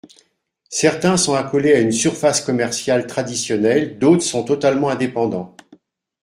Certains 0.71 1.15
sont 1.15 1.35
accolés 1.35 1.75
à 1.75 1.79
une 1.79 1.91
surface 1.91 2.41
commerciale 2.41 3.05
traditionnelle, 3.05 3.99
d’autres 3.99 4.23
sont 4.23 4.43
totalement 4.43 4.89
indépendants. 4.89 5.55